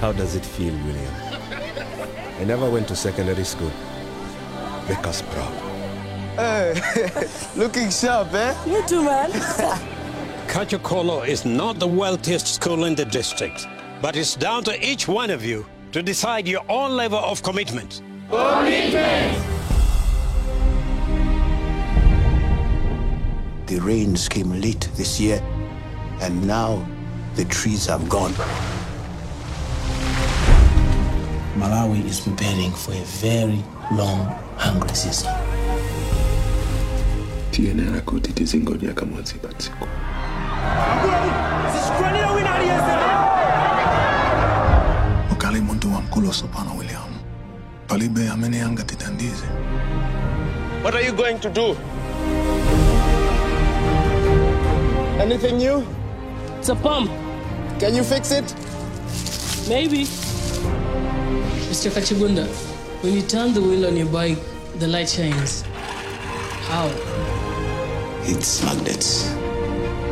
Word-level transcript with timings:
How 0.00 0.12
does 0.12 0.34
it 0.34 0.44
feel, 0.44 0.74
William? 0.84 1.14
I 2.40 2.44
never 2.44 2.68
went 2.68 2.88
to 2.88 2.96
secondary 2.96 3.44
school. 3.44 3.70
Make 4.88 5.06
us 5.06 5.22
proud. 5.22 5.52
Hey, 6.36 6.74
looking 7.56 7.90
sharp, 7.90 8.32
eh? 8.34 8.54
You 8.66 8.86
too, 8.86 9.04
man. 9.04 9.30
Kachokolo 10.48 11.26
is 11.26 11.44
not 11.44 11.78
the 11.78 11.86
wealthiest 11.86 12.46
school 12.46 12.84
in 12.84 12.94
the 12.94 13.04
district, 13.04 13.66
but 14.02 14.16
it's 14.16 14.34
down 14.34 14.64
to 14.64 14.86
each 14.86 15.08
one 15.08 15.30
of 15.30 15.44
you 15.44 15.64
to 15.92 16.02
decide 16.02 16.46
your 16.48 16.64
own 16.68 16.96
level 16.96 17.18
of 17.18 17.42
commitment. 17.42 18.02
The 23.66 23.80
rains 23.80 24.28
came 24.28 24.60
late 24.60 24.88
this 24.96 25.18
year, 25.20 25.40
and 26.20 26.46
now 26.46 26.84
the 27.36 27.44
trees 27.46 27.86
have 27.86 28.08
gone. 28.08 28.34
Malawi 31.56 32.04
is 32.06 32.20
preparing 32.20 32.72
for 32.72 32.92
a 32.92 33.04
very 33.22 33.62
long, 33.92 34.26
hungry 34.56 34.94
season. 34.94 35.30
tiyenera 37.50 38.00
kuti 38.00 38.32
tizingodya 38.32 38.92
kamodzi 38.94 39.34
pa 39.34 39.48
tsiku 39.48 39.86
ukali 45.32 45.60
muntu 45.60 45.94
wamkulu 45.94 46.32
sopana 46.32 46.72
william 46.78 47.10
palibe 47.86 48.28
amene 48.30 48.62
angatithandize 48.62 49.44
What 50.82 50.94
are 50.94 51.00
you 51.06 51.12
going 51.12 51.38
to 51.40 51.48
do? 51.48 51.74
Anything 55.18 55.56
new? 55.56 55.82
It's 56.58 56.68
a 56.68 56.74
pump. 56.74 57.10
Can 57.80 57.94
you 57.94 58.04
fix 58.04 58.30
it? 58.32 58.54
Maybe. 59.66 60.04
Mr. 61.84 62.00
Kachibunda, 62.00 62.46
when 63.02 63.12
you 63.12 63.20
turn 63.20 63.52
the 63.52 63.60
wheel 63.60 63.84
on 63.84 63.94
your 63.94 64.06
bike, 64.06 64.38
the 64.78 64.88
light 64.88 65.06
shines. 65.06 65.60
How? 66.70 66.88
It's 68.22 68.64
magnets. 68.64 69.30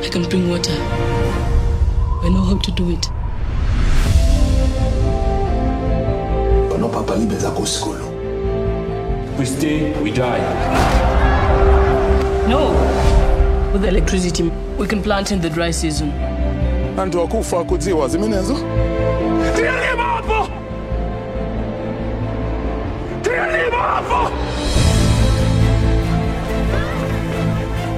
I 0.02 0.08
can 0.12 0.28
bring 0.28 0.50
water. 0.50 0.70
I 0.70 2.28
know 2.28 2.42
how 2.44 2.58
to 2.58 2.70
do 2.72 2.90
it. 2.90 3.08
panopa 6.68 7.02
palibe 7.02 7.36
zako 7.36 7.66
skulu 7.66 8.04
we 9.38 9.46
stay 9.46 9.92
we 10.02 10.10
die 10.10 10.40
No. 12.48 12.60
With 13.72 13.80
the 13.82 13.88
electricity, 13.88 14.42
we 14.78 14.86
can 14.86 15.02
plant 15.02 15.32
in 15.32 15.40
the 15.40 15.48
dry 15.48 15.70
season. 15.72 16.12
anthu 16.98 17.20
akufa 17.22 17.60
akudziwa 17.60 18.08
zimenezo 18.08 18.56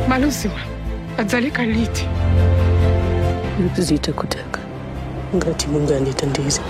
maluziwa 0.08 0.60
adzaleka 1.18 1.62
liti 1.66 2.06
Zita 3.78 4.12
kutaka. 4.12 4.60
Ngati 5.36 5.66
Mungu 5.68 5.92
anditandize. 5.94 6.60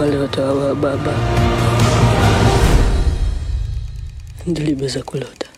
Wale 0.00 0.16
watawa 0.18 0.74
baba 0.74 1.12
de 4.54 4.62
liebes 4.62 4.96
acculot. 4.96 5.49